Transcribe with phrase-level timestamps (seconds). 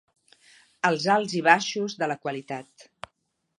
[0.89, 2.89] Els alts i baixos de la qualitat.